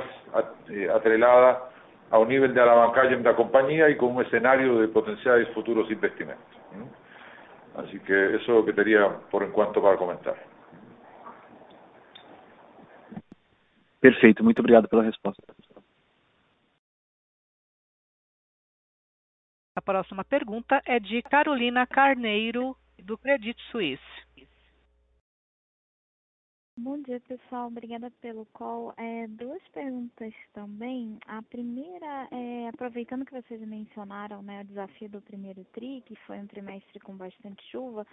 [0.70, 1.70] eh, atrelada
[2.10, 6.44] a un nivel de alavancaje da compañía y con un escenario de potenciales futuros investimentos.
[7.76, 10.34] Así que eso es lo que tenía por en cuanto para comentar.
[14.00, 15.42] Perfeito, muito obrigado pela resposta.
[19.76, 24.02] A próxima pergunta é de Carolina Carneiro, do Credit Suisse.
[26.78, 27.66] Bom dia, pessoal.
[27.68, 28.94] Obrigada pelo call.
[28.96, 31.18] É, duas perguntas também.
[31.26, 36.38] A primeira é, aproveitando que vocês mencionaram né, o desafio do primeiro TRI, que foi
[36.38, 38.06] um trimestre com bastante chuva,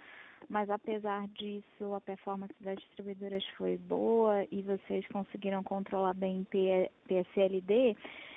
[0.50, 6.46] mas apesar disso, a performance das distribuidoras foi boa e vocês conseguiram controlar bem
[7.08, 7.96] PSLD.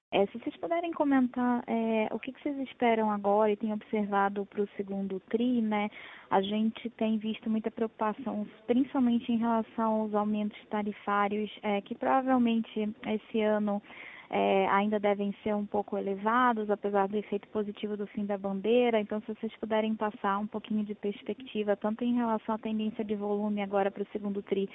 [0.10, 4.46] É, se vocês puderem comentar é, o que, que, vocês esperam agora e têm observado
[4.46, 5.90] para o segundo TRI, né?
[6.30, 12.90] A gente tem visto muita preocupação, principalmente em relação aos aumentos tarifários, é, que provavelmente
[13.06, 13.82] esse ano
[14.30, 19.00] é, ainda devem ser um pouco elevados, apesar do efeito positivo do fim da bandeira.
[19.00, 23.16] Então, se vocês puderem passar um pouquinho de perspectiva, tanto em relação à tendência de
[23.16, 24.70] volume agora para o segundo TRI,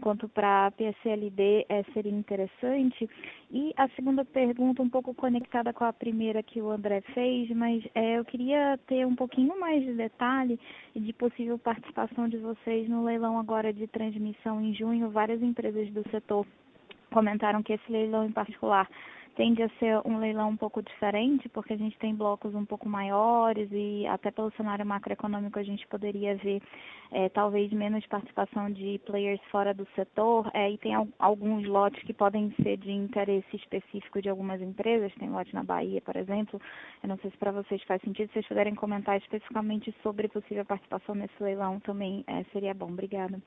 [0.00, 3.08] quanto para a PSLD, é, seria interessante.
[3.50, 7.82] E a segunda pergunta, um pouco conectada com a primeira que o André fez, mas
[7.94, 10.58] é, eu queria ter um pouquinho mais de detalhe
[10.94, 15.10] de possível participação de vocês no leilão agora de transmissão em junho.
[15.10, 16.46] Várias empresas do setor
[17.12, 18.88] comentaram que esse leilão em particular
[19.36, 22.88] tende a ser um leilão um pouco diferente, porque a gente tem blocos um pouco
[22.88, 26.62] maiores e até pelo cenário macroeconômico a gente poderia ver
[27.10, 32.12] é, talvez menos participação de players fora do setor é, e tem alguns lotes que
[32.12, 36.60] podem ser de interesse específico de algumas empresas, tem lote na Bahia, por exemplo,
[37.02, 40.64] eu não sei se para vocês faz sentido, se vocês puderem comentar especificamente sobre possível
[40.64, 42.86] participação nesse leilão também é, seria bom.
[42.86, 43.40] Obrigada.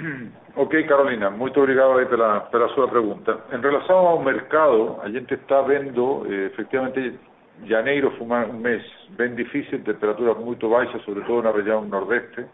[0.56, 3.38] Ok, Carolina, muito obrigado aí pela, pela sua pergunta.
[3.52, 7.18] Em relação ao mercado, a gente está vendo, eh, efectivamente,
[7.64, 12.44] janeiro foi um mês bem difícil, temperaturas muito baixas, sobretudo na região nordeste,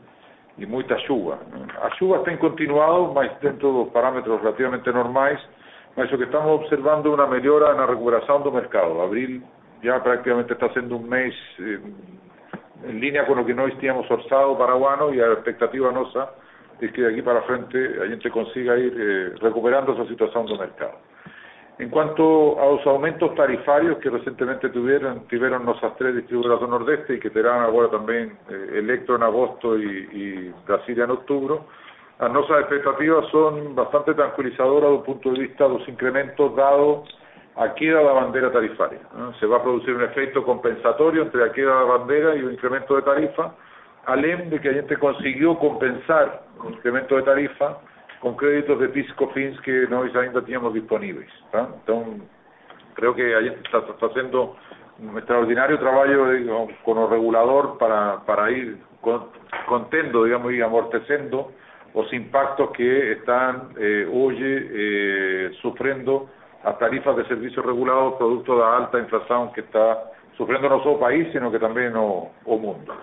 [0.59, 1.39] e muita chuva.
[1.83, 5.41] As chuvas têm continuado, mas dentro dos parâmetros relativamente normais,
[5.97, 9.01] mas o que estamos observando é uma melhora na recuperação do mercado.
[9.01, 9.43] Abril
[9.83, 11.81] já praticamente está sendo um mês eh,
[12.89, 16.29] em linha com o que nós tínhamos orçado para o ano e a expectativa nossa
[16.81, 20.59] es que de aquí para frente a gente consiga ir eh, recuperando esa situación del
[20.59, 20.99] mercado.
[21.79, 27.15] En cuanto a los aumentos tarifarios que recientemente tuvieron, tuvieron nuestras tres distribuidoras del Nordeste
[27.15, 31.57] y que tendrán ahora también eh, Electro en agosto y, y Brasilia en octubre,
[32.19, 37.07] las nuestras expectativas son bastante tranquilizadoras desde el punto de vista de los incrementos dados
[37.57, 39.01] a queda la bandera tarifaria.
[39.39, 42.53] Se va a producir un efecto compensatorio entre la queda de la bandera y un
[42.53, 43.55] incremento de tarifa,
[44.07, 47.79] além de que gente consiguió compensar el incremento de tarifa
[48.21, 51.31] con créditos de pisco fins que nós ainda tínhamos disponíveis.
[51.53, 52.23] Entonces,
[52.95, 54.57] creo que a gente está, haciendo
[54.99, 58.79] un extraordinario trabajo con el regulador para, para ir
[59.67, 61.53] contendo, digamos, y amortecendo
[61.95, 66.29] los impactos que están eh, hoy eh, sufriendo
[66.65, 70.95] las tarifas de servicios regulados producto de la alta inflación que está sufriendo no solo
[70.95, 72.95] el país, sino que también el mundo.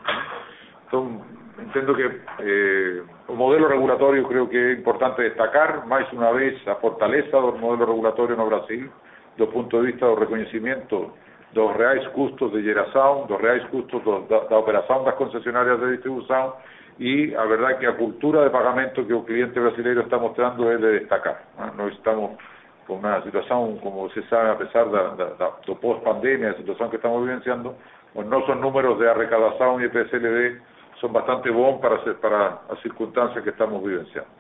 [0.94, 1.26] Entonces,
[1.58, 6.78] entiendo que eh, o modelo regulatorio creo que é importante destacar, máis unha vez, a
[6.78, 8.94] fortaleza do modelo regulatorio no Brasil,
[9.34, 11.18] do punto de vista do reconhecimento
[11.50, 15.98] dos reais custos de geração, dos reais custos do, da, da operação das concesionarias de
[15.98, 16.54] distribuição
[17.02, 20.78] e a verdade que a cultura de pagamento que o cliente brasileiro está mostrando é
[20.78, 21.42] de destacar.
[21.58, 21.74] ¿no?
[21.74, 22.38] Nós estamos
[22.86, 26.92] con una situación, como se sabe, a pesar de, de, de, de post-pandemia, la situación
[26.92, 27.74] que estamos vivenciando,
[28.14, 30.73] pues no son números de arrecadación y PSLD
[31.04, 34.32] son bastante bons para, para as circunstancias que estamos vivenciando.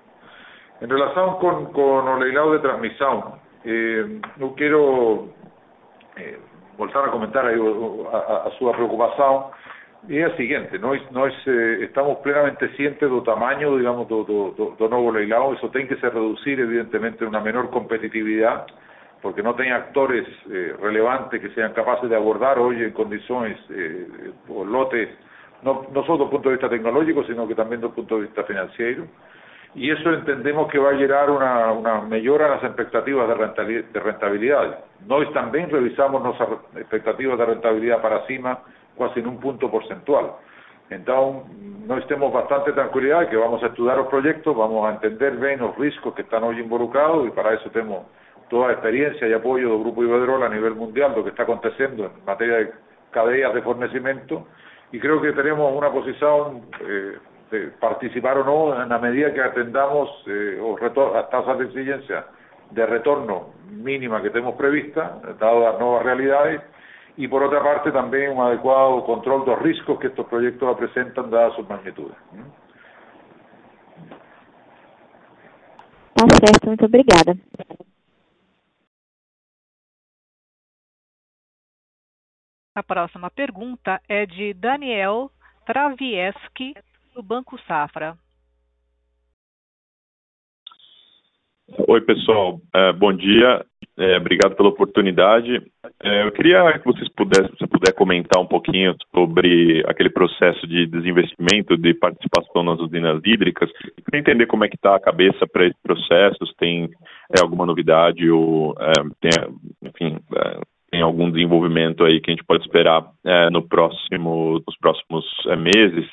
[0.79, 5.27] En relación con, con o leilado de transmisión, eh, eu quero
[6.15, 6.39] eh,
[6.77, 9.51] voltar a comentar a, a, a súa preocupación
[10.07, 10.35] e é a
[11.83, 17.25] estamos plenamente cientes do tamaño, digamos, do, do, do, do novo que se reducir evidentemente
[17.25, 18.67] una menor competitividad,
[19.21, 24.31] porque non ten actores eh, relevantes que sean capaces de abordar hoy en condições eh,
[24.47, 25.11] o lotes
[25.63, 28.15] no, no solo desde el punto de vista tecnológico, sino que también desde el punto
[28.15, 29.05] de vista financiero.
[29.75, 34.79] Y eso entendemos que va a generar una, una mejora en las expectativas de rentabilidad.
[35.07, 38.59] Nosotros también revisamos nuestras expectativas de rentabilidad para cima
[38.97, 40.33] casi en un punto porcentual.
[40.89, 41.51] Entonces,
[41.87, 45.75] no estemos bastante tranquilidad que vamos a estudiar los proyectos, vamos a entender bien los
[45.75, 48.05] riesgos que están hoy involucrados y para eso tenemos
[48.49, 52.05] toda la experiencia y apoyo del Grupo Iberdrola a nivel mundial, lo que está aconteciendo
[52.05, 52.71] en materia de
[53.09, 54.45] cadenas de fornecimiento
[54.93, 57.17] y creo que tenemos una posición eh,
[57.49, 60.61] de participar o no en la medida que atendamos eh,
[61.13, 62.27] las tasas de exigencia
[62.69, 66.61] de retorno mínima que tenemos prevista, dado las nuevas realidades,
[67.17, 71.31] y por otra parte también un adecuado control de los riesgos que estos proyectos presentan
[71.31, 72.15] dadas sus magnitudes.
[76.13, 77.35] Tá certo, muito obrigada.
[82.75, 85.29] A próxima pergunta é de Daniel
[85.63, 86.73] Travieski,
[87.13, 88.17] do Banco Safra.
[91.87, 92.59] Oi, pessoal.
[92.73, 93.63] É, bom dia.
[93.95, 95.61] É, obrigado pela oportunidade.
[96.01, 100.87] É, eu queria que vocês pudessem, se puder comentar um pouquinho sobre aquele processo de
[100.87, 103.69] desinvestimento, de participação nas usinas hídricas,
[104.03, 106.89] para entender como é que está a cabeça para esse processo, se tem
[107.39, 108.75] alguma novidade ou
[109.83, 110.17] enfim,
[110.93, 115.55] tem algum desenvolvimento aí que a gente pode esperar é, no próximo, nos próximos é,
[115.55, 116.07] meses.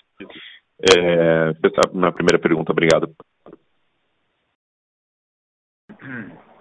[0.97, 1.53] É, é
[1.93, 2.73] minha primeira pergunta.
[2.73, 3.11] Obrigado.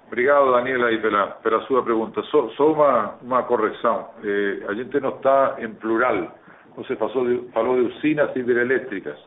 [0.08, 2.22] Obrigado, Daniela, aí pela, pela sua pergunta.
[2.24, 4.10] Só, só uma, uma correção.
[4.22, 6.36] Eh, a gente não está em plural.
[6.76, 9.18] Você falou de, falou de usinas hidrelétricas.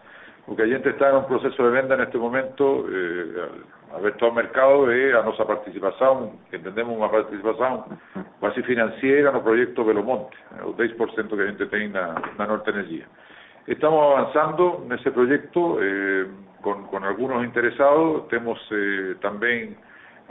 [0.47, 3.49] O que a gente está em um processo de venda neste momento, eh,
[3.95, 7.85] aberto ao mercado, é a nossa participação, entendemos uma participação
[8.41, 13.07] quase financeira no projeto Belo Monte, o 10% que a gente tem na, Norte Energia.
[13.67, 16.27] Estamos avanzando nesse projeto eh,
[16.61, 19.77] con, con algunos interesados, temos eh, tamén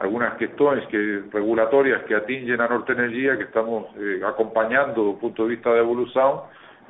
[0.02, 5.20] algunas cuestiones que, regulatorias que atingen a Norte Energía que estamos eh, acompañando desde el
[5.20, 6.42] punto de vista de evolución,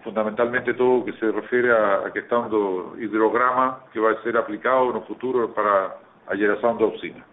[0.04, 4.90] fundamentalmente todo lo que se refiere a, questão do hidrograma que va a ser aplicado
[4.92, 5.96] en el futuro para
[6.32, 7.24] a geração de usina.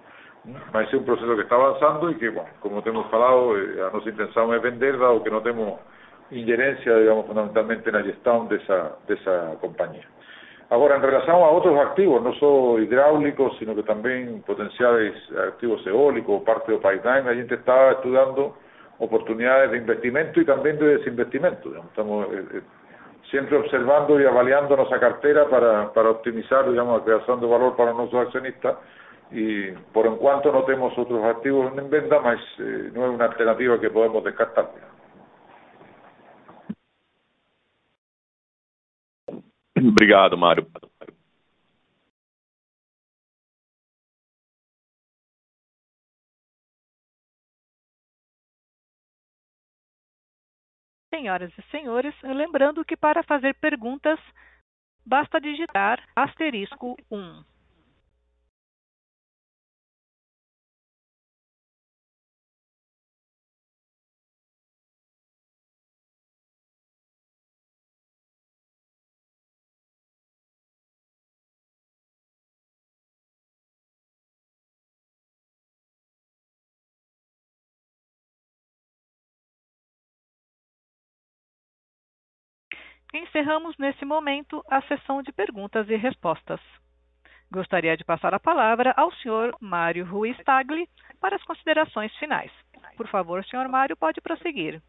[0.72, 3.90] Mas é un proceso que está avanzando y que, bueno, como hemos hablado, eh, a
[3.90, 5.80] nossa intención es vender, dado que no tenemos
[6.30, 10.04] injerencia, digamos, fundamentalmente na gestão dessa, dessa companhia.
[10.70, 15.14] Ahora, en relación a otros activos, no solo hidráulicos, sino que también potenciales
[15.48, 18.56] activos eólicos, parte del pipeline, la gente está estudiando
[18.98, 21.74] oportunidades de investimento y también de desinvestimento.
[21.74, 22.60] Estamos eh, eh,
[23.30, 27.92] siempre observando y avaliando nuestra cartera para, para optimizar digamos, la creación de valor para
[27.92, 28.76] nuestros accionistas
[29.30, 33.26] y por en cuanto no tenemos otros activos en venta, más, eh, no es una
[33.26, 34.70] alternativa que podemos descartar.
[39.76, 40.66] Obrigado, Mário.
[51.10, 54.18] Senhoras e senhores, lembrando que para fazer perguntas,
[55.04, 57.44] basta digitar asterisco 1.
[83.12, 86.60] Encerramos nesse momento a sessão de perguntas e respostas.
[87.50, 90.86] Gostaria de passar a palavra ao senhor Mário Ruiz Tagli
[91.18, 92.52] para as considerações finais.
[92.96, 94.82] Por favor, senhor Mário, pode prosseguir.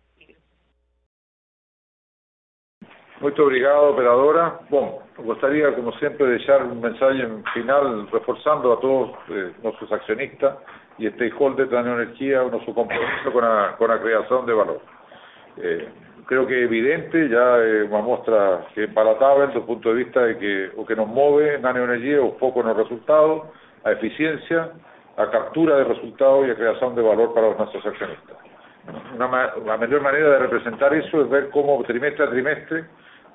[3.21, 4.59] Muito obrigado, operadora.
[4.69, 10.55] Bom, gostaria, como sempre, deixar um mensagem final reforçando a todos eh, nossos acionistas
[10.97, 14.81] e stakeholders da Neoenergia o nosso compromisso com a, com a criação de valor.
[15.57, 15.87] Eh,
[16.29, 20.21] creo que evidente, ya es una muestra que es palatable desde el punto de vista
[20.21, 23.47] de que lo que nos mueve en la neoenergía un poco en los resultados,
[23.83, 24.69] a eficiencia,
[25.17, 28.37] a captura de resultados y a creación de valor para nuestros accionistas.
[29.15, 32.85] Una, la mejor manera de representar eso es ver cómo trimestre a trimestre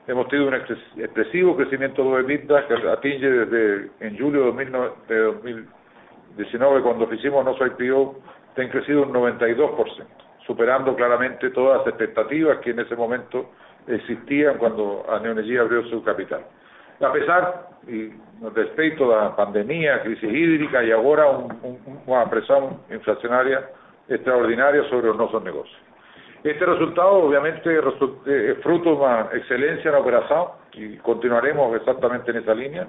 [0.06, 7.12] hemos tenido un expresivo crecimiento de EBITDA que atinge desde en julio de 2019 cuando
[7.12, 8.20] hicimos nuestro IPO,
[8.56, 13.50] ha crecido un 92% superando claramente todas las expectativas que en ese momento
[13.86, 16.44] existían cuando a Neoenergia abrió su capital.
[17.00, 18.12] A pesar, y
[18.54, 21.26] respecto a la pandemia, crisis hídrica y ahora
[22.06, 23.68] una presión inflacionaria
[24.08, 25.76] extraordinaria sobre nuestros negocios.
[26.44, 32.36] Este resultado obviamente es fruto de una excelencia en la operación y continuaremos exactamente en
[32.38, 32.86] esa línea,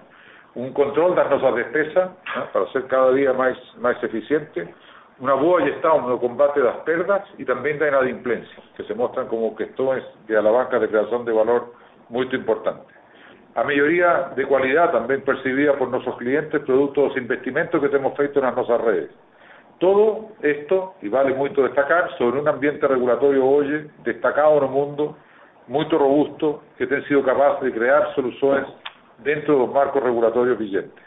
[0.56, 2.10] un control de nuestras despesas
[2.52, 4.74] para ser cada día más, más eficiente,
[5.20, 9.56] una boa gestão no combate das perdas e também da inadimplência, que se mostram como
[9.56, 11.74] questões de alavanca de criação de valor
[12.10, 12.82] muito importante.
[13.56, 18.42] A melhoria de qualidade também percibida por nossos clientes produto dos investimentos que temos feito
[18.42, 19.12] nas nossas redes.
[19.80, 25.16] Todo esto, e vale muito destacar, sobre um ambiente regulatorio hoje destacado no mundo,
[25.68, 28.68] muito robusto, que tem sido capaz de criar soluções
[29.20, 31.05] dentro dos marcos regulatorios vigentes.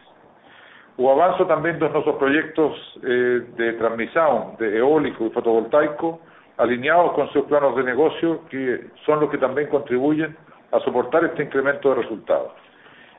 [1.00, 6.20] O avanzo también de nuestros proyectos eh, de transmisión de eólico y fotovoltaico
[6.56, 10.36] alineados con sus planos de negocio que son los que también contribuyen
[10.72, 12.50] a soportar este incremento de resultados.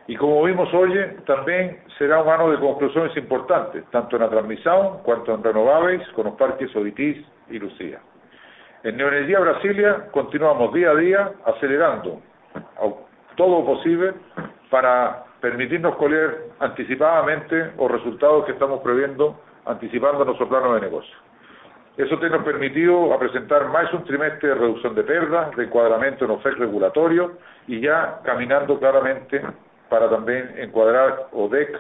[0.08, 0.94] Y como vimos hoy,
[1.26, 6.26] también será un año de conclusiones importantes, tanto en la transmisión cuanto en renovables con
[6.26, 8.00] los parques Ovitis y Lucía.
[8.84, 12.22] En Neoenergía Brasilia continuamos día a día acelerando
[13.36, 14.14] todo lo posible
[14.70, 21.16] para permitirnos coger anticipadamente los resultados que estamos previendo anticipando nuestro plano de negocio.
[21.98, 26.32] Eso nos permitido a presentar más un trimestre de reducción de perdas, de encuadramiento en
[26.32, 27.34] OFEC regulatorio
[27.68, 29.42] y ya caminando claramente
[29.90, 31.78] para también encuadrar ODEC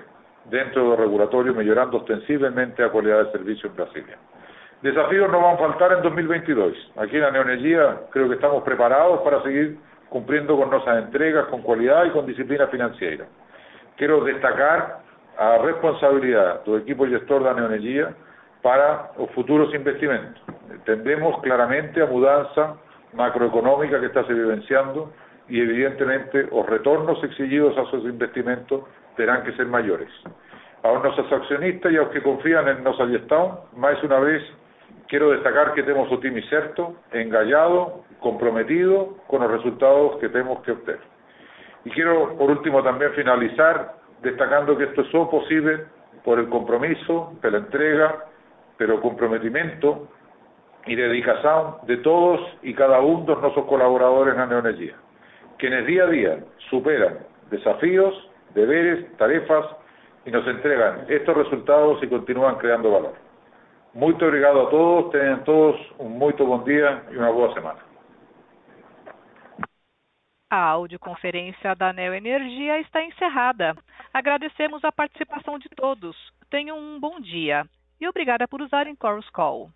[0.49, 4.18] dentro del regulatorio, mejorando ostensiblemente la calidad de servicio en Brasilia.
[4.82, 6.74] Desafíos no van a faltar en 2022.
[6.97, 9.78] Aquí en la neoenergía creo que estamos preparados para seguir
[10.10, 13.26] cumpliendo con nuestras entregas, con cualidad y con disciplina financiera.
[14.00, 15.00] Quiero destacar
[15.38, 18.16] a responsabilidad del equipo gestor de la neoenergía
[18.62, 20.41] para los futuros investimentos.
[20.86, 22.78] Tendemos claramente a mudanza
[23.12, 25.12] macroeconómica que está se vivenciando
[25.50, 28.84] y evidentemente los retornos exigidos a esos investimentos
[29.18, 30.08] tendrán que ser mayores.
[30.82, 34.41] A nuestros accionistas y a los que confían en nuestra gestión, más una vez
[35.10, 40.72] quiero destacar que tenemos un team cierto, engallado, comprometido con los resultados que tenemos que
[40.72, 41.18] obtener.
[41.86, 45.86] Y quiero, por último, también finalizar destacando que esto es solo posible
[46.23, 48.25] por el compromiso, por la entrega,
[48.77, 50.07] pero comprometimiento
[50.86, 54.95] y dedicación de todos y cada uno de nuestros colaboradores en la neonergía,
[55.57, 57.19] quienes día a día superan
[57.49, 59.65] desafíos, deberes, tarefas
[60.25, 63.13] y nos entregan estos resultados y continúan creando valor.
[63.93, 67.89] Muy obrigado a todos, tengan todos un muy buen día y una buena semana.
[70.52, 73.78] A audioconferência da Neo Energia está encerrada.
[74.12, 76.18] Agradecemos a participação de todos.
[76.50, 77.68] Tenham um bom dia
[78.02, 79.70] e obrigada por usarem Chorus Call.